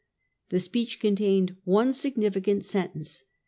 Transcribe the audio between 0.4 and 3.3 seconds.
The speech contained one signifi cant sentence.